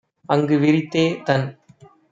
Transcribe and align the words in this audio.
அங்கு 0.29 0.55
விரித்தே- 0.57 1.05
தன் 1.25 1.45